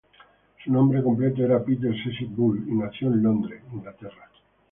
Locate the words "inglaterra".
3.71-4.31